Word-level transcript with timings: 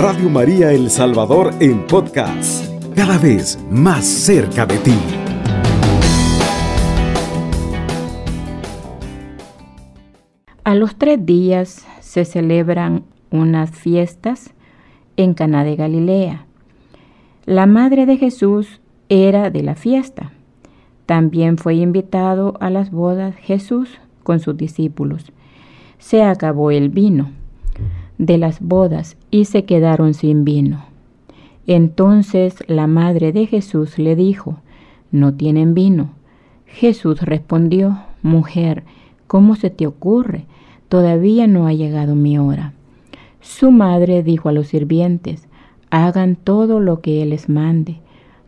Radio 0.00 0.30
María 0.30 0.70
El 0.70 0.90
Salvador 0.90 1.52
en 1.58 1.84
podcast, 1.84 2.64
cada 2.94 3.18
vez 3.18 3.58
más 3.68 4.04
cerca 4.04 4.64
de 4.64 4.78
ti. 4.78 4.94
A 10.62 10.76
los 10.76 10.94
tres 10.94 11.26
días 11.26 11.84
se 11.98 12.24
celebran 12.24 13.06
unas 13.32 13.72
fiestas 13.72 14.54
en 15.16 15.34
Caná 15.34 15.64
de 15.64 15.74
Galilea. 15.74 16.46
La 17.44 17.66
madre 17.66 18.06
de 18.06 18.18
Jesús 18.18 18.80
era 19.08 19.50
de 19.50 19.64
la 19.64 19.74
fiesta. 19.74 20.30
También 21.06 21.58
fue 21.58 21.74
invitado 21.74 22.54
a 22.60 22.70
las 22.70 22.92
bodas 22.92 23.34
Jesús 23.34 23.98
con 24.22 24.38
sus 24.38 24.56
discípulos. 24.56 25.32
Se 25.98 26.22
acabó 26.22 26.70
el 26.70 26.88
vino 26.88 27.32
de 28.18 28.36
las 28.36 28.60
bodas 28.60 29.16
y 29.30 29.46
se 29.46 29.64
quedaron 29.64 30.14
sin 30.14 30.44
vino. 30.44 30.84
Entonces 31.66 32.56
la 32.66 32.86
madre 32.86 33.32
de 33.32 33.46
Jesús 33.46 33.98
le 33.98 34.16
dijo, 34.16 34.58
¿no 35.10 35.34
tienen 35.34 35.74
vino? 35.74 36.10
Jesús 36.66 37.22
respondió, 37.22 37.98
Mujer, 38.22 38.84
¿cómo 39.26 39.54
se 39.54 39.70
te 39.70 39.86
ocurre? 39.86 40.46
Todavía 40.88 41.46
no 41.46 41.66
ha 41.66 41.72
llegado 41.72 42.14
mi 42.14 42.38
hora. 42.38 42.72
Su 43.40 43.70
madre 43.70 44.22
dijo 44.22 44.48
a 44.48 44.52
los 44.52 44.68
sirvientes, 44.68 45.46
hagan 45.90 46.36
todo 46.36 46.80
lo 46.80 47.00
que 47.00 47.22
él 47.22 47.30
les 47.30 47.48
mande. 47.48 48.00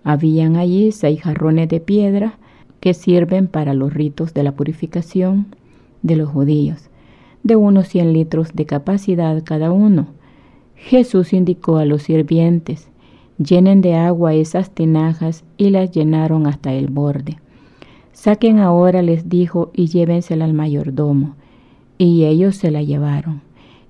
Habían 0.02 0.56
allí 0.56 0.92
seis 0.92 1.22
jarrones 1.22 1.68
de 1.68 1.80
piedra 1.80 2.38
que 2.80 2.94
sirven 2.94 3.46
para 3.46 3.74
los 3.74 3.92
ritos 3.92 4.34
de 4.34 4.42
la 4.42 4.52
purificación 4.52 5.54
de 6.02 6.16
los 6.16 6.30
judíos 6.30 6.89
de 7.42 7.56
unos 7.56 7.88
100 7.88 8.12
litros 8.12 8.48
de 8.54 8.66
capacidad 8.66 9.42
cada 9.44 9.72
uno. 9.72 10.08
Jesús 10.76 11.32
indicó 11.32 11.76
a 11.76 11.84
los 11.84 12.02
sirvientes, 12.02 12.88
llenen 13.38 13.80
de 13.80 13.94
agua 13.94 14.34
esas 14.34 14.70
tinajas 14.70 15.44
y 15.56 15.70
las 15.70 15.90
llenaron 15.90 16.46
hasta 16.46 16.72
el 16.72 16.88
borde. 16.88 17.38
Saquen 18.12 18.58
ahora, 18.58 19.02
les 19.02 19.28
dijo, 19.28 19.70
y 19.72 19.86
llévensela 19.86 20.44
al 20.44 20.52
mayordomo. 20.52 21.36
Y 21.96 22.24
ellos 22.24 22.56
se 22.56 22.70
la 22.70 22.82
llevaron. 22.82 23.40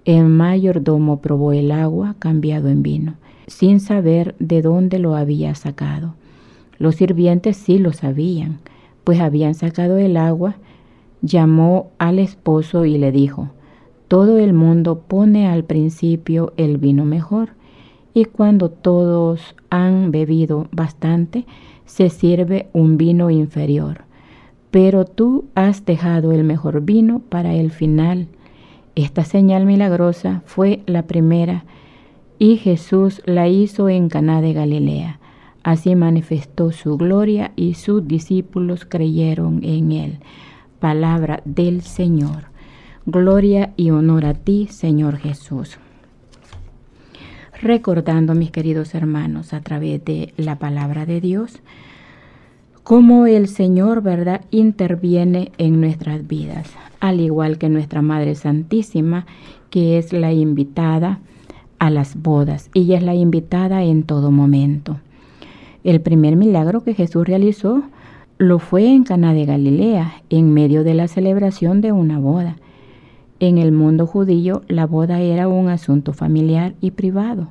El 0.05 0.27
mayordomo 0.27 1.21
probó 1.21 1.53
el 1.53 1.73
agua 1.73 2.15
cambiado 2.19 2.69
en 2.69 2.83
vino, 2.83 3.15
sin 3.47 3.81
saber 3.81 4.35
de 4.39 4.63
dónde 4.63 4.99
lo 4.99 5.15
había 5.17 5.55
sacado. 5.55 6.15
Los 6.79 6.97
sirvientes 6.97 7.57
sí 7.57 7.79
lo 7.79 7.93
sabían, 7.93 8.61
pues 9.05 9.21
habían 9.21 9.55
sacado 9.55 9.99
el 9.99 10.17
agua 10.17 10.57
llamó 11.23 11.91
al 11.99 12.19
esposo 12.19 12.85
y 12.85 12.99
le 12.99 13.13
dijo, 13.13 13.51
todo 14.09 14.39
el 14.39 14.53
mundo 14.53 15.03
pone 15.07 15.47
al 15.47 15.65
principio 15.65 16.53
el 16.57 16.79
vino 16.79 17.05
mejor, 17.05 17.51
y 18.13 18.25
cuando 18.25 18.71
todos 18.71 19.55
han 19.71 20.11
bebido 20.11 20.67
bastante, 20.73 21.47
se 21.85 22.11
sirve 22.11 22.69
un 22.73 22.97
vino 22.97 23.31
inferior. 23.31 24.05
Pero 24.73 25.05
tú 25.05 25.45
has 25.55 25.85
dejado 25.85 26.33
el 26.33 26.45
mejor 26.45 26.81
vino 26.81 27.21
para 27.21 27.55
el 27.55 27.71
final. 27.71 28.27
Esta 28.97 29.25
señal 29.25 29.65
milagrosa 29.65 30.43
fue 30.45 30.83
la 30.87 31.03
primera 31.07 31.65
y 32.39 32.57
Jesús 32.57 33.23
la 33.27 33.49
hizo 33.49 33.89
en 33.89 34.09
Caná 34.09 34.41
de 34.41 34.53
Galilea. 34.53 35.21
Así 35.63 35.95
manifestó 35.95 36.73
su 36.73 36.97
gloria 36.97 37.53
y 37.55 37.75
sus 37.75 38.07
discípulos 38.07 38.85
creyeron 38.85 39.61
en 39.63 39.93
él 39.93 40.19
palabra 40.81 41.43
del 41.45 41.83
Señor. 41.83 42.45
Gloria 43.07 43.73
y 43.77 43.91
honor 43.91 44.27
a 44.27 44.35
ti, 44.35 44.67
Señor 44.71 45.19
Jesús. 45.19 45.79
Recordando, 47.63 48.35
mis 48.35 48.51
queridos 48.51 48.95
hermanos, 48.95 49.53
a 49.53 49.61
través 49.61 50.05
de 50.05 50.33
la 50.37 50.59
palabra 50.59 51.07
de 51.07 51.21
Dios, 51.21 51.61
cómo 52.83 53.27
el 53.27 53.49
Señor, 53.49 54.03
¿verdad?, 54.03 54.41
interviene 54.51 55.53
en 55.59 55.81
nuestras 55.81 56.27
vidas, 56.27 56.73
al 56.99 57.21
igual 57.21 57.59
que 57.59 57.69
nuestra 57.69 58.03
Madre 58.03 58.35
Santísima, 58.35 59.27
que 59.69 59.99
es 59.99 60.13
la 60.13 60.33
invitada 60.33 61.21
a 61.79 61.91
las 61.91 62.21
bodas. 62.21 62.71
Ella 62.75 62.97
es 62.97 63.03
la 63.03 63.15
invitada 63.15 63.83
en 63.85 64.05
todo 64.05 64.31
momento. 64.31 64.99
El 65.85 66.01
primer 66.01 66.37
milagro 66.37 66.83
que 66.83 66.95
Jesús 66.95 67.27
realizó 67.27 67.83
lo 68.41 68.59
fue 68.59 68.87
en 68.87 69.05
Cana 69.05 69.35
de 69.35 69.45
Galilea, 69.45 70.23
en 70.31 70.55
medio 70.55 70.83
de 70.83 70.95
la 70.95 71.09
celebración 71.09 71.83
de 71.83 71.93
una 71.93 72.19
boda. 72.19 72.57
En 73.39 73.59
el 73.59 73.71
mundo 73.71 74.07
judío, 74.07 74.63
la 74.67 74.87
boda 74.87 75.21
era 75.21 75.47
un 75.47 75.69
asunto 75.69 76.15
familiar 76.15 76.73
y 76.81 76.93
privado. 76.93 77.49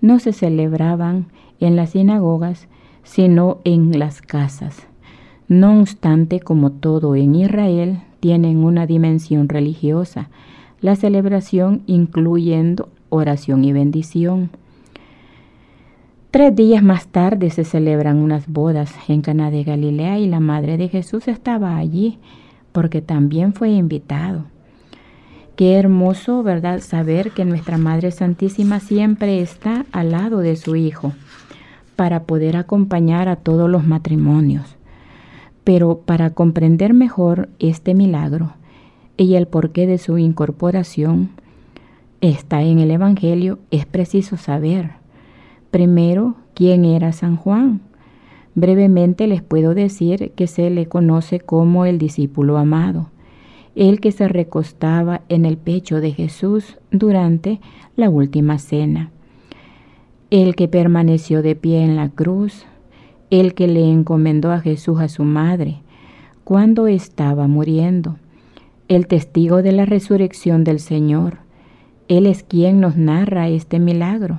No 0.00 0.20
se 0.20 0.32
celebraban 0.32 1.26
en 1.58 1.74
las 1.74 1.90
sinagogas, 1.90 2.68
sino 3.02 3.58
en 3.64 3.98
las 3.98 4.22
casas. 4.22 4.86
No 5.48 5.80
obstante, 5.80 6.38
como 6.38 6.70
todo 6.70 7.16
en 7.16 7.34
Israel, 7.34 7.98
tienen 8.20 8.62
una 8.62 8.86
dimensión 8.86 9.48
religiosa, 9.48 10.30
la 10.80 10.94
celebración 10.94 11.82
incluyendo 11.86 12.88
oración 13.08 13.64
y 13.64 13.72
bendición. 13.72 14.50
Tres 16.34 16.56
días 16.56 16.82
más 16.82 17.06
tarde 17.06 17.48
se 17.50 17.62
celebran 17.62 18.16
unas 18.16 18.48
bodas 18.48 18.92
en 19.06 19.22
Cana 19.22 19.52
de 19.52 19.62
Galilea 19.62 20.18
y 20.18 20.26
la 20.26 20.40
madre 20.40 20.76
de 20.76 20.88
Jesús 20.88 21.28
estaba 21.28 21.76
allí 21.76 22.18
porque 22.72 23.00
también 23.00 23.54
fue 23.54 23.70
invitado. 23.70 24.46
Qué 25.54 25.74
hermoso, 25.74 26.42
¿verdad? 26.42 26.80
Saber 26.80 27.30
que 27.30 27.44
nuestra 27.44 27.78
Madre 27.78 28.10
Santísima 28.10 28.80
siempre 28.80 29.42
está 29.42 29.86
al 29.92 30.10
lado 30.10 30.38
de 30.40 30.56
su 30.56 30.74
Hijo 30.74 31.12
para 31.94 32.24
poder 32.24 32.56
acompañar 32.56 33.28
a 33.28 33.36
todos 33.36 33.70
los 33.70 33.86
matrimonios. 33.86 34.74
Pero 35.62 35.98
para 35.98 36.30
comprender 36.30 36.94
mejor 36.94 37.48
este 37.60 37.94
milagro 37.94 38.54
y 39.16 39.36
el 39.36 39.46
porqué 39.46 39.86
de 39.86 39.98
su 39.98 40.18
incorporación 40.18 41.28
está 42.20 42.62
en 42.62 42.80
el 42.80 42.90
Evangelio, 42.90 43.60
es 43.70 43.86
preciso 43.86 44.36
saber 44.36 45.03
Primero, 45.74 46.36
¿quién 46.54 46.84
era 46.84 47.10
San 47.10 47.34
Juan? 47.34 47.80
Brevemente 48.54 49.26
les 49.26 49.42
puedo 49.42 49.74
decir 49.74 50.30
que 50.36 50.46
se 50.46 50.70
le 50.70 50.86
conoce 50.86 51.40
como 51.40 51.84
el 51.84 51.98
discípulo 51.98 52.58
amado, 52.58 53.10
el 53.74 53.98
que 53.98 54.12
se 54.12 54.28
recostaba 54.28 55.22
en 55.28 55.44
el 55.44 55.56
pecho 55.56 56.00
de 56.00 56.12
Jesús 56.12 56.78
durante 56.92 57.60
la 57.96 58.08
última 58.08 58.60
cena, 58.60 59.10
el 60.30 60.54
que 60.54 60.68
permaneció 60.68 61.42
de 61.42 61.56
pie 61.56 61.82
en 61.82 61.96
la 61.96 62.08
cruz, 62.08 62.66
el 63.30 63.54
que 63.54 63.66
le 63.66 63.84
encomendó 63.90 64.52
a 64.52 64.60
Jesús 64.60 65.00
a 65.00 65.08
su 65.08 65.24
madre 65.24 65.78
cuando 66.44 66.86
estaba 66.86 67.48
muriendo, 67.48 68.16
el 68.86 69.08
testigo 69.08 69.60
de 69.60 69.72
la 69.72 69.86
resurrección 69.86 70.62
del 70.62 70.78
Señor. 70.78 71.38
Él 72.06 72.26
es 72.26 72.44
quien 72.44 72.78
nos 72.78 72.96
narra 72.96 73.48
este 73.48 73.80
milagro 73.80 74.38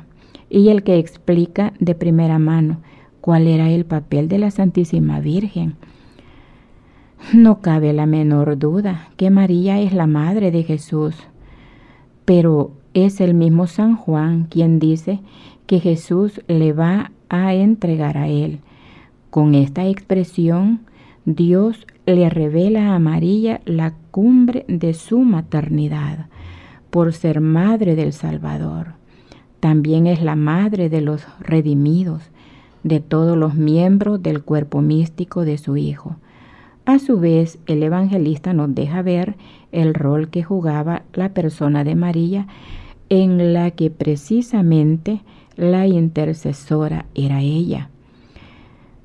y 0.50 0.70
el 0.70 0.84
que 0.84 0.98
explica 0.98 1.74
de 1.80 1.96
primera 1.96 2.40
mano 2.40 2.82
cuál 3.22 3.48
era 3.48 3.70
el 3.70 3.86
papel 3.86 4.28
de 4.28 4.38
la 4.38 4.52
Santísima 4.52 5.20
Virgen. 5.20 5.76
No 7.34 7.62
cabe 7.62 7.92
la 7.94 8.06
menor 8.06 8.58
duda 8.58 9.10
que 9.18 9.30
María 9.30 9.80
es 9.80 9.94
la 9.94 10.06
madre 10.06 10.52
de 10.52 10.64
Jesús, 10.64 11.16
pero 12.24 12.74
es 12.94 13.20
el 13.20 13.34
mismo 13.34 13.68
San 13.68 13.96
Juan 13.96 14.46
quien 14.50 14.80
dice 14.80 15.20
que 15.66 15.80
Jesús 15.80 16.42
le 16.48 16.74
va 16.74 17.12
a 17.30 17.54
entregar 17.54 18.18
a 18.18 18.28
él. 18.28 18.60
Con 19.32 19.56
esta 19.56 19.88
expresión, 19.88 20.82
Dios 21.26 21.88
le 22.06 22.30
revela 22.30 22.94
a 22.94 23.00
María 23.00 23.62
la 23.66 23.96
cumbre 24.12 24.64
de 24.68 24.94
su 24.94 25.20
maternidad 25.20 26.28
por 26.92 27.12
ser 27.14 27.42
madre 27.42 27.96
del 27.96 28.14
Salvador. 28.14 28.94
También 29.66 30.06
es 30.06 30.22
la 30.22 30.36
madre 30.36 30.90
de 30.90 31.02
los 31.02 31.26
redimidos, 31.40 32.22
de 32.84 33.00
todos 33.00 33.36
los 33.36 33.56
miembros 33.56 34.22
del 34.22 34.44
cuerpo 34.44 34.84
místico 34.84 35.44
de 35.44 35.58
su 35.58 35.76
Hijo. 35.76 36.18
A 36.86 37.00
su 37.00 37.20
vez, 37.20 37.58
el 37.66 37.82
evangelista 37.82 38.54
nos 38.54 38.76
deja 38.76 39.02
ver 39.02 39.38
el 39.72 39.96
rol 39.96 40.30
que 40.30 40.44
jugaba 40.44 41.02
la 41.14 41.30
persona 41.30 41.84
de 41.84 41.96
María, 41.96 42.46
en 43.10 43.54
la 43.54 43.72
que 43.72 43.90
precisamente 43.90 45.22
la 45.56 45.88
intercesora 45.88 47.08
era 47.16 47.42
ella. 47.42 47.90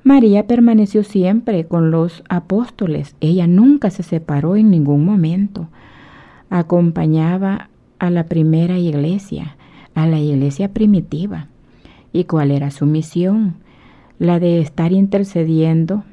María 0.03 0.45
permaneció 0.45 1.03
siempre 1.03 1.65
con 1.65 1.89
los 1.89 2.23
apóstoles, 2.29 3.15
ella 3.19 3.47
nunca 3.47 3.89
se 3.89 4.03
separó 4.03 4.55
en 4.55 4.69
ningún 4.69 5.05
momento. 5.05 5.69
Acompañaba 6.51 7.71
a 7.97 8.11
la 8.11 8.25
primera 8.25 8.77
iglesia, 8.77 9.55
a 9.95 10.07
la 10.07 10.19
iglesia 10.19 10.73
primitiva. 10.73 11.47
¿Y 12.13 12.25
cuál 12.25 12.51
era 12.51 12.71
su 12.71 12.85
misión? 12.85 13.55
La 14.19 14.39
de 14.39 14.59
estar 14.59 14.91
intercediendo. 14.91 16.03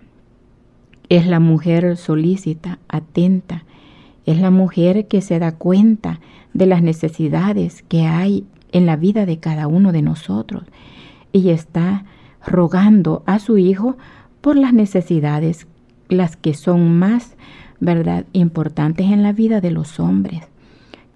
Es 1.08 1.26
la 1.26 1.40
mujer 1.40 1.96
solícita, 1.96 2.78
atenta. 2.88 3.64
Es 4.26 4.40
la 4.40 4.50
mujer 4.50 5.08
que 5.08 5.20
se 5.20 5.38
da 5.38 5.52
cuenta 5.52 6.20
de 6.54 6.66
las 6.66 6.82
necesidades 6.82 7.82
que 7.82 8.06
hay 8.06 8.44
en 8.72 8.86
la 8.86 8.96
vida 8.96 9.26
de 9.26 9.38
cada 9.38 9.66
uno 9.66 9.92
de 9.92 10.02
nosotros. 10.02 10.64
Y 11.32 11.50
está 11.50 12.04
rogando 12.46 13.22
a 13.26 13.38
su 13.38 13.58
Hijo 13.58 13.96
por 14.40 14.56
las 14.56 14.72
necesidades, 14.72 15.66
las 16.08 16.36
que 16.36 16.54
son 16.54 16.98
más, 16.98 17.36
¿verdad?, 17.80 18.26
importantes 18.32 19.06
en 19.06 19.22
la 19.22 19.32
vida 19.32 19.60
de 19.60 19.70
los 19.70 20.00
hombres, 20.00 20.48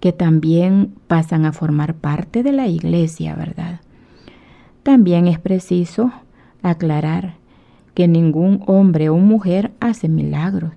que 0.03 0.11
también 0.11 0.93
pasan 1.07 1.45
a 1.45 1.53
formar 1.53 1.95
parte 1.95 2.43
de 2.43 2.51
la 2.51 2.67
iglesia, 2.67 3.35
¿verdad? 3.35 3.79
También 4.83 5.29
es 5.29 5.39
preciso 5.39 6.11
aclarar 6.61 7.35
que 7.93 8.09
ningún 8.09 8.65
hombre 8.67 9.07
o 9.07 9.15
mujer 9.15 9.71
hace 9.79 10.09
milagros, 10.09 10.73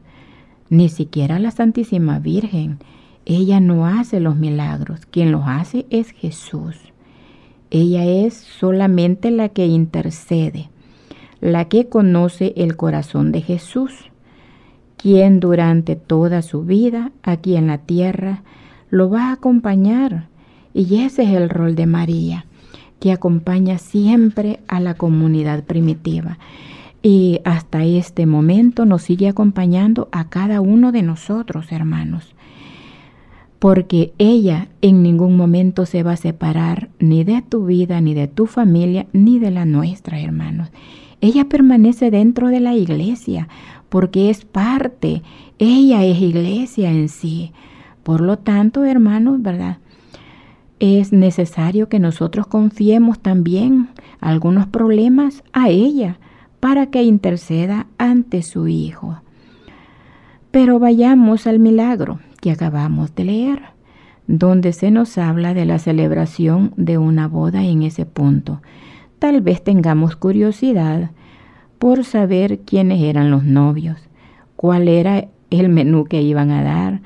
ni 0.71 0.89
siquiera 0.89 1.41
la 1.41 1.51
Santísima 1.51 2.21
Virgen. 2.21 2.79
Ella 3.25 3.59
no 3.59 3.89
hace 3.89 4.21
los 4.21 4.37
milagros, 4.37 5.07
quien 5.07 5.33
los 5.33 5.43
hace 5.45 5.87
es 5.91 6.13
Jesús. 6.13 6.77
Ella 7.73 8.05
es 8.05 8.35
solamente 8.35 9.33
la 9.33 9.49
que 9.49 9.67
intercede, 9.67 10.71
la 11.41 11.65
que 11.65 11.89
conoce 11.89 12.55
el 12.57 12.77
corazón 12.77 13.33
de 13.33 13.41
Jesús, 13.41 13.93
quien 14.97 15.41
durante 15.41 15.97
toda 15.97 16.43
su 16.43 16.63
vida 16.63 17.11
aquí 17.25 17.57
en 17.57 17.67
la 17.67 17.79
tierra 17.79 18.45
lo 18.91 19.11
va 19.11 19.29
a 19.29 19.33
acompañar. 19.33 20.29
Y 20.75 21.01
ese 21.03 21.23
es 21.23 21.31
el 21.31 21.49
rol 21.49 21.75
de 21.75 21.87
María, 21.87 22.47
que 23.01 23.13
acompaña 23.13 23.79
siempre 23.79 24.61
a 24.69 24.81
la 24.81 24.95
comunidad 24.95 25.65
primitiva. 25.65 26.39
Y 27.03 27.41
hasta 27.45 27.85
este 27.85 28.27
momento 28.27 28.85
nos 28.85 29.03
sigue 29.03 29.29
acompañando 29.29 30.09
a 30.13 30.29
cada 30.29 30.61
uno 30.61 30.93
de 30.93 31.03
nosotros, 31.03 31.71
hermanos. 31.71 32.35
Porque 33.59 34.13
ella 34.19 34.69
en 34.83 35.03
ningún 35.03 35.37
momento 35.37 35.87
se 35.87 36.03
va 36.03 36.13
a 36.13 36.17
separar 36.17 36.91
ni 36.99 37.25
de 37.25 37.43
tu 37.43 37.67
vida, 37.67 38.01
ni 38.01 38.13
de 38.13 38.29
tu 38.29 38.47
familia, 38.47 39.07
ni 39.13 39.39
de 39.39 39.51
la 39.51 39.65
nuestra, 39.65 40.21
hermanos. 40.21 40.69
Ella 41.21 41.49
permanece 41.49 42.11
dentro 42.11 42.49
de 42.49 42.61
la 42.61 42.75
iglesia 42.75 43.49
porque 43.89 44.31
es 44.31 44.45
parte, 44.45 45.23
ella 45.59 46.05
es 46.05 46.21
iglesia 46.21 46.91
en 46.91 47.09
sí. 47.09 47.53
Por 48.07 48.21
lo 48.21 48.39
tanto, 48.39 48.85
hermanos, 48.85 49.43
¿verdad? 49.43 49.79
Es 50.79 51.13
necesario 51.13 51.89
que 51.89 51.99
nosotros 51.99 52.47
confiemos 52.47 53.19
también 53.19 53.89
algunos 54.21 54.69
problemas 54.69 55.43
a 55.53 55.71
ella 55.71 56.21
para 56.61 56.87
que 56.87 57.03
interceda 57.03 57.89
ante 57.99 58.43
su 58.43 58.69
Hijo. 58.69 59.23
Pero 60.53 60.79
vayamos 60.79 61.49
al 61.49 61.59
milagro 61.59 62.21
que 62.41 62.53
acabamos 62.53 63.13
de 63.17 63.25
leer, 63.25 63.63
donde 64.29 64.73
se 64.73 64.93
nos 64.93 65.19
habla 65.19 65.53
de 65.53 65.65
la 65.65 65.81
celebración 65.81 66.75
de 66.77 66.99
una 66.99 67.27
boda 67.27 67.65
en 67.65 67.83
ese 67.83 68.07
punto. 68.07 68.63
Tal 69.19 69.41
vez 69.41 69.65
tengamos 69.65 70.15
curiosidad 70.15 71.11
por 71.81 72.05
saber 72.05 72.61
quiénes 72.61 73.03
eran 73.03 73.33
los 73.33 73.43
novios, 73.43 73.99
cuál 74.55 74.87
era 74.87 75.27
el 75.51 75.69
menú 75.71 76.05
que 76.05 76.23
iban 76.23 76.53
a 76.53 76.63
dar, 76.63 77.01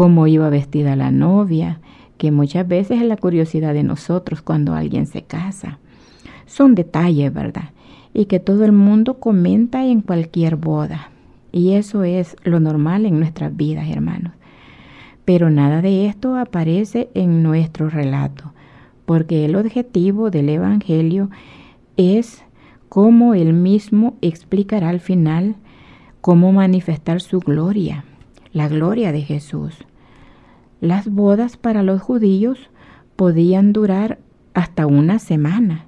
cómo 0.00 0.26
iba 0.26 0.48
vestida 0.48 0.96
la 0.96 1.10
novia, 1.10 1.80
que 2.16 2.30
muchas 2.30 2.66
veces 2.66 3.02
es 3.02 3.06
la 3.06 3.18
curiosidad 3.18 3.74
de 3.74 3.82
nosotros 3.82 4.40
cuando 4.40 4.72
alguien 4.72 5.04
se 5.04 5.20
casa. 5.20 5.78
Son 6.46 6.74
detalles, 6.74 7.34
¿verdad? 7.34 7.70
y 8.12 8.24
que 8.24 8.40
todo 8.40 8.64
el 8.64 8.72
mundo 8.72 9.18
comenta 9.20 9.84
en 9.84 10.00
cualquier 10.00 10.56
boda. 10.56 11.10
Y 11.52 11.72
eso 11.72 12.02
es 12.04 12.34
lo 12.44 12.60
normal 12.60 13.06
en 13.06 13.18
nuestras 13.18 13.54
vidas, 13.54 13.88
hermanos. 13.88 14.32
Pero 15.26 15.50
nada 15.50 15.82
de 15.82 16.06
esto 16.06 16.36
aparece 16.36 17.10
en 17.12 17.42
nuestro 17.42 17.88
relato, 17.88 18.52
porque 19.04 19.44
el 19.44 19.54
objetivo 19.54 20.30
del 20.30 20.48
Evangelio 20.48 21.30
es, 21.98 22.42
como 22.88 23.34
él 23.34 23.52
mismo 23.52 24.16
explicará 24.22 24.88
al 24.88 25.00
final, 25.00 25.56
cómo 26.20 26.52
manifestar 26.52 27.20
su 27.20 27.40
gloria, 27.40 28.04
la 28.54 28.68
gloria 28.68 29.12
de 29.12 29.22
Jesús. 29.22 29.84
Las 30.80 31.10
bodas 31.10 31.56
para 31.56 31.82
los 31.82 32.00
judíos 32.00 32.70
podían 33.16 33.72
durar 33.72 34.18
hasta 34.54 34.86
una 34.86 35.18
semana 35.18 35.86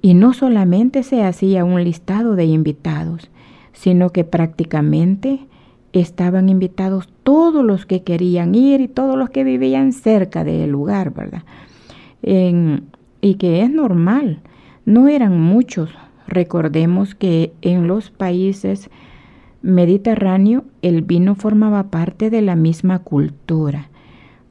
y 0.00 0.14
no 0.14 0.32
solamente 0.32 1.02
se 1.02 1.24
hacía 1.24 1.64
un 1.64 1.82
listado 1.82 2.36
de 2.36 2.44
invitados, 2.44 3.30
sino 3.72 4.10
que 4.10 4.24
prácticamente 4.24 5.40
estaban 5.92 6.48
invitados 6.48 7.08
todos 7.22 7.64
los 7.64 7.86
que 7.86 8.02
querían 8.02 8.54
ir 8.54 8.80
y 8.80 8.88
todos 8.88 9.16
los 9.16 9.30
que 9.30 9.44
vivían 9.44 9.92
cerca 9.92 10.44
del 10.44 10.70
lugar, 10.70 11.12
¿verdad? 11.12 11.42
y 12.22 13.34
que 13.34 13.62
es 13.62 13.70
normal, 13.70 14.40
no 14.84 15.06
eran 15.06 15.40
muchos. 15.40 15.90
Recordemos 16.26 17.14
que 17.14 17.52
en 17.62 17.86
los 17.86 18.10
países 18.10 18.90
mediterráneos 19.66 20.64
el 20.82 21.02
vino 21.02 21.34
formaba 21.34 21.90
parte 21.90 22.30
de 22.30 22.40
la 22.40 22.56
misma 22.56 23.00
cultura, 23.00 23.90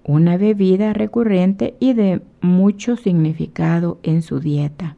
una 0.03 0.38
bebida 0.38 0.94
recurrente 0.94 1.75
y 1.79 1.94
de 1.94 2.21
mucho 2.41 2.95
significado 2.95 3.97
en 4.03 4.21
su 4.21 4.39
dieta 4.39 4.95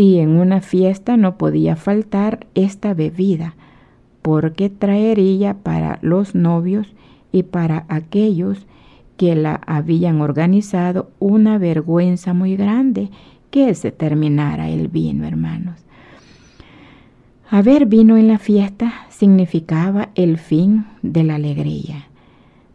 y 0.00 0.20
en 0.20 0.30
una 0.30 0.62
fiesta 0.62 1.18
no 1.18 1.36
podía 1.36 1.76
faltar 1.76 2.46
esta 2.54 2.94
bebida, 2.94 3.54
porque 4.22 4.70
traería 4.70 5.52
para 5.52 5.98
los 6.00 6.34
novios 6.34 6.94
y 7.32 7.42
para 7.42 7.84
aquellos 7.90 8.66
que 9.18 9.34
la 9.34 9.60
habían 9.66 10.22
organizado 10.22 11.10
una 11.18 11.58
vergüenza 11.58 12.32
muy 12.32 12.56
grande 12.56 13.10
que 13.50 13.74
se 13.74 13.92
terminara 13.92 14.70
el 14.70 14.88
vino, 14.88 15.26
hermanos. 15.26 15.84
Haber 17.52 17.86
vino 17.86 18.16
en 18.16 18.28
la 18.28 18.38
fiesta 18.38 18.92
significaba 19.08 20.10
el 20.14 20.38
fin 20.38 20.86
de 21.02 21.24
la 21.24 21.34
alegría, 21.34 22.06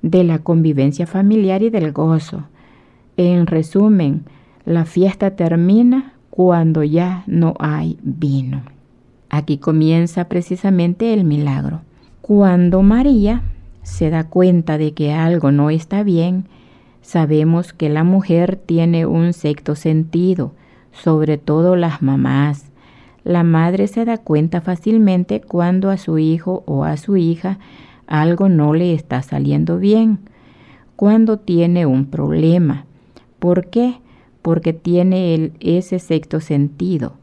de 0.01 0.25
la 0.25 0.39
convivencia 0.39 1.07
familiar 1.07 1.63
y 1.63 1.69
del 1.69 1.93
gozo. 1.93 2.43
En 3.15 3.47
resumen, 3.47 4.25
la 4.65 4.83
fiesta 4.83 5.37
termina 5.37 6.11
cuando 6.29 6.83
ya 6.83 7.23
no 7.25 7.53
hay 7.57 7.97
vino. 8.03 8.63
Aquí 9.29 9.59
comienza 9.59 10.27
precisamente 10.27 11.13
el 11.13 11.23
milagro. 11.23 11.79
Cuando 12.21 12.81
María 12.81 13.43
se 13.81 14.09
da 14.09 14.25
cuenta 14.25 14.77
de 14.77 14.93
que 14.93 15.13
algo 15.13 15.53
no 15.53 15.69
está 15.69 16.03
bien, 16.03 16.47
sabemos 17.01 17.71
que 17.71 17.87
la 17.87 18.03
mujer 18.03 18.57
tiene 18.57 19.05
un 19.05 19.31
sexto 19.31 19.75
sentido, 19.75 20.51
sobre 20.91 21.37
todo 21.37 21.77
las 21.77 22.01
mamás. 22.01 22.73
La 23.25 23.43
madre 23.43 23.87
se 23.87 24.05
da 24.05 24.17
cuenta 24.17 24.61
fácilmente 24.61 25.41
cuando 25.41 25.89
a 25.89 25.97
su 25.97 26.17
hijo 26.17 26.63
o 26.65 26.85
a 26.85 26.95
su 26.95 27.17
hija 27.17 27.59
algo 28.07 28.47
no 28.47 28.73
le 28.73 28.93
está 28.93 29.21
saliendo 29.21 29.79
bien, 29.79 30.19
cuando 30.95 31.39
tiene 31.39 31.85
un 31.85 32.05
problema. 32.05 32.85
¿Por 33.39 33.67
qué? 33.67 33.99
porque 34.45 34.73
tiene 34.73 35.33
el, 35.33 35.53
ese 35.59 35.97
sexto 35.97 36.39
sentido, 36.39 37.13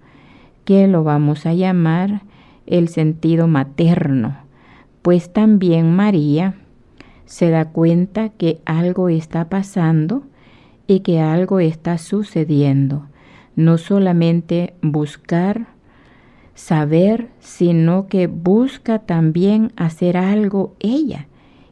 que 0.64 0.88
lo 0.88 1.04
vamos 1.04 1.46
a 1.46 1.54
llamar 1.54 2.22
el 2.66 2.88
sentido 2.88 3.46
materno, 3.46 4.38
pues 5.02 5.32
también 5.32 5.94
María 5.94 6.56
se 7.24 7.50
da 7.50 7.66
cuenta 7.66 8.30
que 8.30 8.60
algo 8.64 9.08
está 9.08 9.48
pasando 9.48 10.24
y 10.88 11.00
que 11.00 11.20
algo 11.20 11.60
está 11.60 11.96
sucediendo. 11.96 13.06
No 13.54 13.78
solamente 13.78 14.74
buscar 14.82 15.68
saber, 16.54 17.28
sino 17.40 18.06
que 18.06 18.26
busca 18.26 19.00
también 19.00 19.72
hacer 19.76 20.16
algo 20.16 20.74
ella 20.80 21.26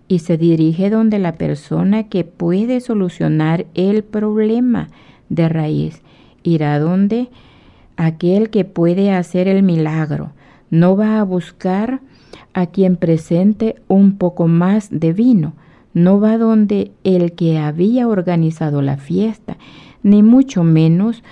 y 0.09 0.21
se 0.21 0.37
dirige 0.37 0.91
donde 0.91 1.19
la 1.19 1.35
persona 1.35 2.09
que 2.09 2.25
puede 2.25 2.81
solucionar 2.81 3.67
el 3.75 4.03
problema 4.03 4.89
de 5.29 5.49
raíz. 5.49 6.03
Irá 6.43 6.79
donde 6.81 7.29
aquel 7.97 8.51
que 8.51 8.65
puede 8.65 9.13
hacer 9.13 9.47
el 9.47 9.63
milagro. 9.63 10.33
No 10.71 10.97
va 10.97 11.21
a 11.21 11.23
buscar 11.23 12.01
a 12.55 12.67
quien 12.67 12.97
presente 12.97 13.77
un 13.87 14.17
poco 14.17 14.49
más 14.49 14.89
de 14.91 15.13
vino. 15.13 15.53
No 15.93 16.19
va 16.19 16.39
donde 16.39 16.93
el 17.05 17.33
que 17.33 17.59
había 17.59 18.09
organizado 18.09 18.83
la 18.83 18.97
fiesta, 18.97 19.59
ni 20.03 20.23
mucho 20.23 20.65
menos 20.65 21.23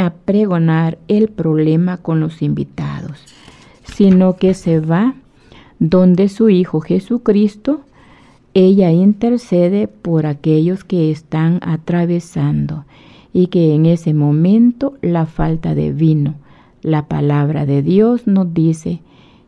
a 0.00 0.10
pregonar 0.10 0.98
el 1.08 1.28
problema 1.28 1.98
con 1.98 2.20
los 2.20 2.42
invitados, 2.42 3.24
sino 3.84 4.36
que 4.36 4.54
se 4.54 4.80
va 4.80 5.14
donde 5.80 6.28
su 6.28 6.50
Hijo 6.50 6.80
Jesucristo, 6.80 7.80
ella 8.52 8.90
intercede 8.90 9.88
por 9.88 10.26
aquellos 10.26 10.84
que 10.84 11.10
están 11.10 11.58
atravesando 11.62 12.84
y 13.32 13.46
que 13.46 13.74
en 13.74 13.86
ese 13.86 14.12
momento 14.12 14.94
la 15.00 15.26
falta 15.26 15.74
de 15.74 15.92
vino. 15.92 16.34
La 16.82 17.06
palabra 17.06 17.66
de 17.66 17.82
Dios 17.82 18.26
nos 18.26 18.52
dice 18.52 19.00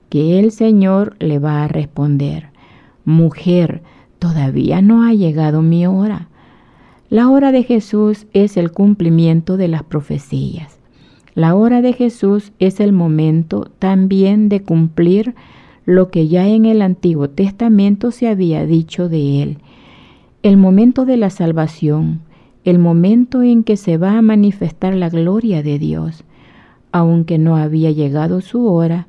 que 0.08 0.38
el 0.38 0.52
Señor 0.52 1.16
le 1.18 1.38
va 1.38 1.64
a 1.64 1.68
responder, 1.68 2.48
mujer, 3.04 3.82
todavía 4.18 4.82
no 4.82 5.04
ha 5.04 5.14
llegado 5.14 5.62
mi 5.62 5.86
hora. 5.86 6.28
La 7.12 7.28
hora 7.28 7.52
de 7.52 7.62
Jesús 7.62 8.26
es 8.32 8.56
el 8.56 8.72
cumplimiento 8.72 9.58
de 9.58 9.68
las 9.68 9.82
profecías. 9.82 10.78
La 11.34 11.54
hora 11.54 11.82
de 11.82 11.92
Jesús 11.92 12.52
es 12.58 12.80
el 12.80 12.94
momento 12.94 13.70
también 13.78 14.48
de 14.48 14.62
cumplir 14.62 15.34
lo 15.84 16.10
que 16.10 16.28
ya 16.28 16.48
en 16.48 16.64
el 16.64 16.80
Antiguo 16.80 17.28
Testamento 17.28 18.12
se 18.12 18.28
había 18.28 18.64
dicho 18.64 19.10
de 19.10 19.42
él. 19.42 19.58
El 20.42 20.56
momento 20.56 21.04
de 21.04 21.18
la 21.18 21.28
salvación, 21.28 22.22
el 22.64 22.78
momento 22.78 23.42
en 23.42 23.62
que 23.62 23.76
se 23.76 23.98
va 23.98 24.16
a 24.16 24.22
manifestar 24.22 24.94
la 24.94 25.10
gloria 25.10 25.62
de 25.62 25.78
Dios. 25.78 26.24
Aunque 26.92 27.36
no 27.36 27.56
había 27.58 27.90
llegado 27.90 28.40
su 28.40 28.66
hora, 28.66 29.06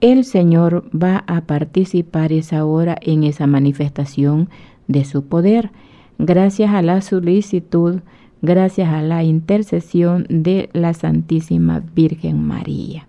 el 0.00 0.22
Señor 0.22 0.88
va 0.96 1.24
a 1.26 1.40
participar 1.40 2.32
esa 2.32 2.64
hora 2.64 2.96
en 3.02 3.24
esa 3.24 3.48
manifestación 3.48 4.48
de 4.86 5.04
su 5.04 5.24
poder, 5.24 5.72
gracias 6.20 6.72
a 6.72 6.82
la 6.82 7.00
solicitud, 7.00 8.00
gracias 8.42 8.88
a 8.88 9.02
la 9.02 9.24
intercesión 9.24 10.26
de 10.28 10.68
la 10.72 10.92
Santísima 10.94 11.82
Virgen 11.94 12.42
María. 12.42 13.06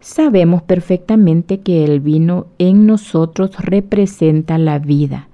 Sabemos 0.00 0.62
perfectamente 0.62 1.60
que 1.60 1.84
el 1.84 2.00
vino 2.00 2.46
en 2.58 2.86
nosotros 2.86 3.56
representa 3.58 4.58
la 4.58 4.78
vida, 4.78 5.28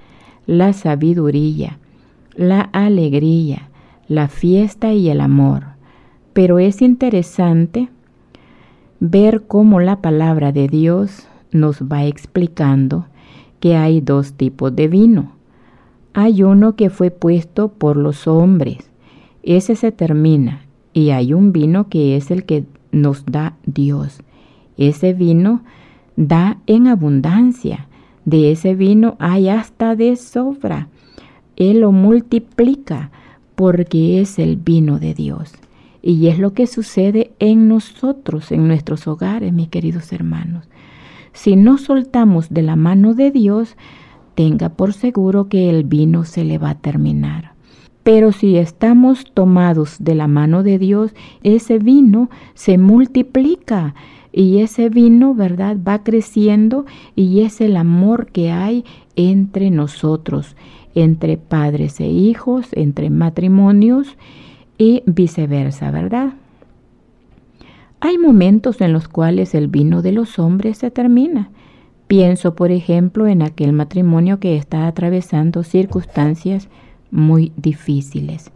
la 0.46 0.72
sabiduría, 0.72 1.78
la 2.34 2.60
alegría, 2.60 3.68
la 4.08 4.28
fiesta 4.28 4.92
y 4.92 5.08
el 5.08 5.20
amor. 5.20 5.64
Pero 6.32 6.58
es 6.58 6.82
interesante 6.82 7.88
ver 9.00 9.44
cómo 9.46 9.80
la 9.80 10.00
palabra 10.00 10.52
de 10.52 10.68
Dios 10.68 11.28
nos 11.52 11.82
va 11.82 12.04
explicando 12.04 13.06
que 13.60 13.76
hay 13.76 14.00
dos 14.00 14.32
tipos 14.34 14.74
de 14.74 14.88
vino. 14.88 15.35
Hay 16.18 16.42
uno 16.42 16.76
que 16.76 16.88
fue 16.88 17.10
puesto 17.10 17.68
por 17.68 17.98
los 17.98 18.26
hombres, 18.26 18.90
ese 19.42 19.76
se 19.76 19.92
termina, 19.92 20.62
y 20.94 21.10
hay 21.10 21.34
un 21.34 21.52
vino 21.52 21.90
que 21.90 22.16
es 22.16 22.30
el 22.30 22.46
que 22.46 22.64
nos 22.90 23.26
da 23.26 23.58
Dios. 23.66 24.22
Ese 24.78 25.12
vino 25.12 25.62
da 26.16 26.56
en 26.66 26.86
abundancia, 26.86 27.86
de 28.24 28.50
ese 28.50 28.74
vino 28.74 29.16
hay 29.18 29.50
hasta 29.50 29.94
de 29.94 30.16
sobra. 30.16 30.88
Él 31.54 31.80
lo 31.80 31.92
multiplica 31.92 33.10
porque 33.54 34.22
es 34.22 34.38
el 34.38 34.56
vino 34.56 34.98
de 34.98 35.12
Dios. 35.12 35.52
Y 36.00 36.28
es 36.28 36.38
lo 36.38 36.54
que 36.54 36.66
sucede 36.66 37.32
en 37.40 37.68
nosotros, 37.68 38.52
en 38.52 38.66
nuestros 38.68 39.06
hogares, 39.06 39.52
mis 39.52 39.68
queridos 39.68 40.10
hermanos. 40.14 40.66
Si 41.34 41.56
no 41.56 41.76
soltamos 41.76 42.48
de 42.48 42.62
la 42.62 42.74
mano 42.74 43.12
de 43.12 43.30
Dios, 43.30 43.76
tenga 44.36 44.68
por 44.68 44.92
seguro 44.92 45.48
que 45.48 45.68
el 45.68 45.82
vino 45.82 46.24
se 46.24 46.44
le 46.44 46.58
va 46.58 46.70
a 46.70 46.78
terminar. 46.78 47.54
Pero 48.04 48.30
si 48.30 48.56
estamos 48.56 49.24
tomados 49.34 49.96
de 49.98 50.14
la 50.14 50.28
mano 50.28 50.62
de 50.62 50.78
Dios, 50.78 51.12
ese 51.42 51.80
vino 51.80 52.30
se 52.54 52.78
multiplica 52.78 53.96
y 54.32 54.58
ese 54.58 54.90
vino, 54.90 55.34
¿verdad? 55.34 55.76
Va 55.76 56.04
creciendo 56.04 56.86
y 57.16 57.40
es 57.40 57.60
el 57.60 57.76
amor 57.76 58.26
que 58.26 58.52
hay 58.52 58.84
entre 59.16 59.70
nosotros, 59.70 60.54
entre 60.94 61.36
padres 61.36 61.98
e 61.98 62.06
hijos, 62.06 62.68
entre 62.72 63.10
matrimonios 63.10 64.16
y 64.78 65.02
viceversa, 65.06 65.90
¿verdad? 65.90 66.34
Hay 67.98 68.18
momentos 68.18 68.80
en 68.82 68.92
los 68.92 69.08
cuales 69.08 69.54
el 69.54 69.68
vino 69.68 70.02
de 70.02 70.12
los 70.12 70.38
hombres 70.38 70.78
se 70.78 70.90
termina. 70.90 71.50
Pienso, 72.06 72.54
por 72.54 72.70
ejemplo, 72.70 73.26
en 73.26 73.42
aquel 73.42 73.72
matrimonio 73.72 74.38
que 74.38 74.56
está 74.56 74.86
atravesando 74.86 75.62
circunstancias 75.62 76.68
muy 77.10 77.52
difíciles, 77.56 78.50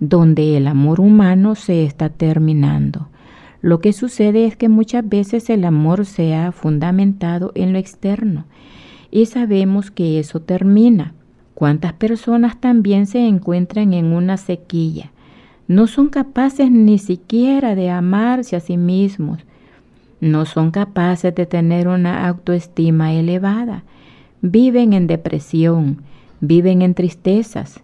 donde 0.00 0.56
el 0.56 0.66
amor 0.66 1.00
humano 1.00 1.54
se 1.54 1.84
está 1.84 2.08
terminando. 2.08 3.08
Lo 3.62 3.80
que 3.80 3.92
sucede 3.92 4.46
es 4.46 4.56
que 4.56 4.68
muchas 4.68 5.08
veces 5.08 5.50
el 5.50 5.64
amor 5.64 6.06
se 6.06 6.34
ha 6.34 6.50
fundamentado 6.50 7.52
en 7.54 7.72
lo 7.72 7.78
externo 7.78 8.46
y 9.10 9.26
sabemos 9.26 9.90
que 9.90 10.18
eso 10.18 10.40
termina. 10.40 11.14
¿Cuántas 11.54 11.92
personas 11.92 12.60
también 12.60 13.06
se 13.06 13.26
encuentran 13.26 13.92
en 13.92 14.06
una 14.06 14.36
sequía? 14.36 15.10
no 15.70 15.86
son 15.86 16.08
capaces 16.08 16.68
ni 16.68 16.98
siquiera 16.98 17.76
de 17.76 17.90
amarse 17.90 18.56
a 18.56 18.60
sí 18.60 18.76
mismos, 18.76 19.38
no 20.20 20.44
son 20.44 20.70
capaces 20.70 21.34
de 21.34 21.46
tener 21.46 21.88
una 21.88 22.28
autoestima 22.28 23.12
elevada, 23.12 23.84
viven 24.42 24.92
en 24.92 25.06
depresión, 25.06 26.02
viven 26.40 26.82
en 26.82 26.94
tristezas, 26.94 27.80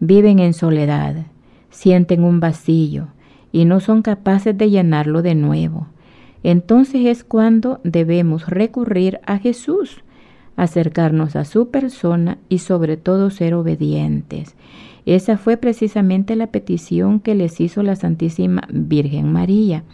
viven 0.00 0.38
en 0.38 0.54
soledad, 0.54 1.26
sienten 1.70 2.24
un 2.24 2.40
vacío 2.40 3.08
y 3.52 3.64
no 3.66 3.80
son 3.80 4.02
capaces 4.02 4.56
de 4.56 4.70
llenarlo 4.70 5.22
de 5.22 5.34
nuevo. 5.34 5.88
Entonces 6.42 7.06
es 7.06 7.24
cuando 7.24 7.80
debemos 7.84 8.46
recurrir 8.48 9.20
a 9.26 9.38
Jesús, 9.38 10.02
acercarnos 10.56 11.36
a 11.36 11.44
su 11.44 11.70
persona 11.70 12.38
y 12.48 12.58
sobre 12.58 12.96
todo 12.96 13.30
ser 13.30 13.54
obedientes. 13.54 14.54
Esa 15.06 15.36
fue 15.36 15.56
precisamente 15.56 16.36
la 16.36 16.48
petición 16.48 17.20
que 17.20 17.34
les 17.34 17.60
hizo 17.60 17.82
la 17.82 17.96
Santísima 17.96 18.62
Virgen 18.70 19.32
María 19.32 19.84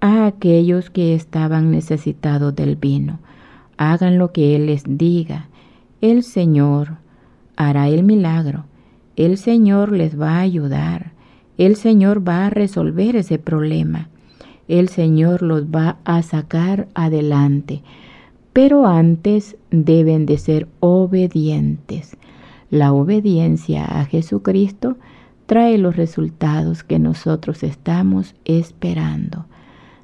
a 0.00 0.26
aquellos 0.26 0.90
que 0.90 1.14
estaban 1.14 1.70
necesitados 1.70 2.54
del 2.54 2.76
vino. 2.76 3.18
Hagan 3.76 4.18
lo 4.18 4.32
que 4.32 4.56
Él 4.56 4.66
les 4.66 4.84
diga. 4.86 5.48
El 6.00 6.22
Señor 6.22 6.98
hará 7.56 7.88
el 7.88 8.04
milagro. 8.04 8.64
El 9.16 9.36
Señor 9.36 9.92
les 9.92 10.20
va 10.20 10.36
a 10.36 10.40
ayudar. 10.40 11.12
El 11.56 11.76
Señor 11.76 12.26
va 12.26 12.46
a 12.46 12.50
resolver 12.50 13.16
ese 13.16 13.38
problema. 13.38 14.08
El 14.68 14.88
Señor 14.88 15.42
los 15.42 15.64
va 15.64 15.96
a 16.04 16.22
sacar 16.22 16.88
adelante. 16.94 17.82
Pero 18.52 18.86
antes 18.86 19.56
deben 19.70 20.26
de 20.26 20.38
ser 20.38 20.68
obedientes. 20.80 22.16
La 22.70 22.92
obediencia 22.92 23.84
a 23.84 24.04
Jesucristo 24.04 24.96
trae 25.46 25.78
los 25.78 25.96
resultados 25.96 26.84
que 26.84 26.98
nosotros 26.98 27.62
estamos 27.62 28.34
esperando. 28.44 29.46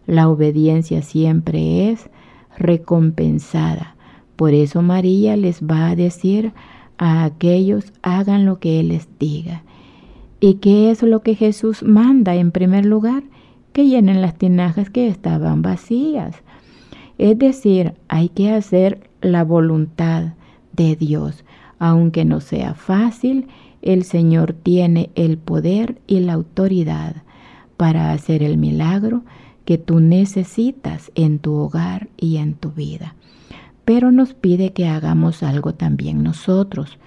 La 0.07 0.29
obediencia 0.29 1.03
siempre 1.03 1.91
es 1.91 2.11
recompensada. 2.59 3.97
Por 4.37 4.53
eso 4.53 4.83
María 4.83 5.37
les 5.37 5.63
va 5.63 5.89
a 5.89 5.97
decir 5.97 6.53
a 6.99 7.25
aquellos 7.25 7.93
hagan 8.03 8.45
lo 8.45 8.59
que 8.59 8.81
Él 8.81 8.89
les 8.89 9.09
diga. 9.19 9.63
¿Y 10.41 10.55
qué 10.55 10.91
es 10.91 11.03
lo 11.03 11.21
que 11.21 11.35
Jesús 11.35 11.83
manda 11.83 12.35
en 12.35 12.51
primer 12.51 12.85
lugar? 12.85 13.23
Que 13.73 13.87
llenen 13.87 14.21
las 14.21 14.37
tinajas 14.37 14.91
que 14.91 15.09
estaban 15.09 15.63
vacías. 15.63 16.37
Es 17.19 17.39
decir, 17.39 17.95
hay 18.09 18.29
que 18.29 18.53
hacer 18.53 19.09
la 19.21 19.45
voluntad 19.45 20.35
de 20.73 20.97
Dios. 20.97 21.45
Aunque 21.79 22.25
no 22.25 22.41
sea 22.41 22.75
fácil, 22.75 23.49
el 23.83 24.05
Señor 24.05 24.53
tiene 24.53 25.11
el 25.15 25.39
poder 25.39 26.01
y 26.07 26.21
la 26.21 26.35
autoridad 26.35 27.17
para 27.77 28.13
hacer 28.13 28.43
el 28.43 28.57
milagro 28.57 29.23
que 29.65 29.79
tú 29.79 30.01
necesitas 30.01 31.11
en 31.15 31.39
tu 31.39 31.55
hogar 31.55 32.09
y 32.17 32.37
en 32.37 32.55
tu 32.55 32.71
vida. 32.71 33.15
Pero 33.85 34.13
nos 34.13 34.35
pide 34.35 34.73
que 34.73 34.87
hagamos 34.87 35.43
algo 35.43 35.75
también 35.75 36.23
nosotros, 36.23 36.99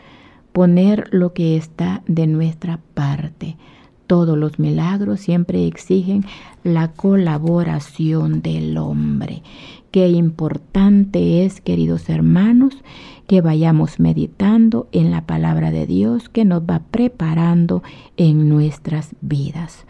poner 0.51 1.07
lo 1.11 1.33
que 1.33 1.57
está 1.57 2.03
de 2.07 2.27
nuestra 2.27 2.79
parte. 2.93 3.57
Todos 4.07 4.37
los 4.37 4.57
milagros 4.57 5.19
siempre 5.19 5.67
exigen 5.67 6.23
la 6.63 6.91
colaboración 6.93 8.41
del 8.41 8.77
hombre. 8.77 9.43
Qué 9.91 10.09
importante 10.09 11.45
es, 11.45 11.61
queridos 11.61 12.09
hermanos, 12.09 12.73
que 13.27 13.41
vayamos 13.41 13.99
meditando 13.99 14.87
en 14.91 15.11
la 15.11 15.25
palabra 15.25 15.71
de 15.71 15.85
Dios 15.85 16.29
que 16.29 16.45
nos 16.45 16.61
va 16.61 16.81
preparando 16.91 17.83
en 18.15 18.47
nuestras 18.47 19.15
vidas. 19.21 19.85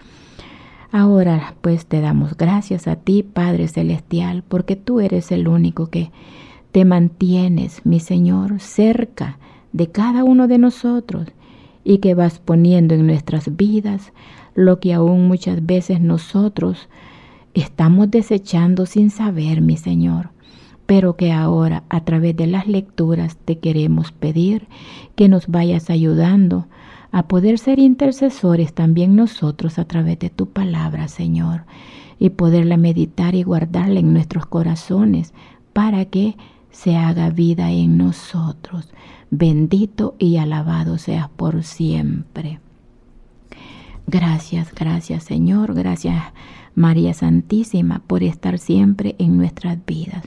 Ahora 0.92 1.56
pues 1.62 1.86
te 1.86 2.02
damos 2.02 2.38
gracias 2.38 2.88
a 2.88 2.96
ti, 2.96 3.24
Padre 3.24 3.68
Celestial, 3.68 4.44
porque 4.48 4.76
tú 4.76 5.00
eres 5.00 5.32
el 5.32 5.48
único 5.48 5.88
que 5.88 6.12
te 6.72 6.86
mantienes, 6.86 7.86
mi 7.86 8.00
Señor, 8.00 8.60
cerca 8.60 9.38
de 9.74 9.92
cada 9.92 10.24
uno 10.24 10.48
de 10.48 10.58
nosotros 10.58 11.28
y 11.84 11.98
que 12.00 12.16
vas 12.16 12.40
poniendo 12.40 12.96
en 12.96 13.06
nuestras 13.06 13.56
vidas 13.56 14.14
lo 14.56 14.80
que 14.80 14.94
aún 14.94 15.28
muchas 15.28 15.66
veces 15.66 16.02
nosotros 16.02 16.90
estamos 17.54 18.10
desechando 18.10 18.86
sin 18.86 19.10
saber, 19.10 19.62
mi 19.62 19.78
Señor 19.78 20.30
pero 20.88 21.18
que 21.18 21.32
ahora 21.32 21.84
a 21.90 22.04
través 22.04 22.36
de 22.36 22.48
las 22.48 22.66
lecturas 22.66 23.38
te 23.46 23.60
queremos 23.60 24.12
pedir 24.14 24.68
que 25.16 25.28
nos 25.28 25.48
vayas 25.48 25.92
ayudando 25.92 26.66
a 27.12 27.28
poder 27.28 27.60
ser 27.60 27.80
intercesores 27.80 28.74
también 28.74 29.16
nosotros 29.16 29.80
a 29.80 29.86
través 29.86 30.20
de 30.20 30.30
tu 30.30 30.50
palabra, 30.50 31.08
Señor, 31.08 31.64
y 32.20 32.32
poderla 32.32 32.78
meditar 32.78 33.36
y 33.36 33.44
guardarla 33.44 34.00
en 34.00 34.14
nuestros 34.14 34.46
corazones 34.46 35.34
para 35.74 36.06
que 36.06 36.36
se 36.72 36.96
haga 36.96 37.30
vida 37.30 37.72
en 37.72 37.98
nosotros. 37.98 38.92
Bendito 39.30 40.16
y 40.20 40.38
alabado 40.38 40.98
seas 40.98 41.30
por 41.30 41.64
siempre. 41.64 42.60
Gracias, 44.06 44.74
gracias 44.74 45.24
Señor, 45.24 45.74
gracias 45.74 46.24
María 46.76 47.14
Santísima 47.14 48.04
por 48.08 48.24
estar 48.24 48.58
siempre 48.58 49.16
en 49.20 49.36
nuestras 49.36 49.84
vidas, 49.86 50.24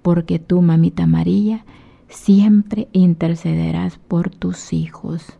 porque 0.00 0.38
tú, 0.38 0.62
mamita 0.62 1.06
María, 1.06 1.64
siempre 2.08 2.88
intercederás 2.92 3.98
por 3.98 4.30
tus 4.30 4.72
hijos. 4.72 5.39